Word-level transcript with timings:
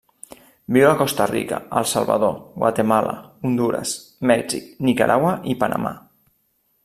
Viu 0.75 0.85
a 0.91 0.93
Costa 1.01 1.27
Rica, 1.31 1.59
El 1.81 1.85
Salvador, 1.91 2.33
Guatemala, 2.63 3.13
Hondures, 3.49 3.93
Mèxic, 4.31 4.71
Nicaragua 4.89 5.37
i 5.53 5.57
Panamà. 5.65 5.95